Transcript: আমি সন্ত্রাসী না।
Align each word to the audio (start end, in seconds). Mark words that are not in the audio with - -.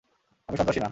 আমি 0.49 0.57
সন্ত্রাসী 0.57 0.79
না। 0.79 0.89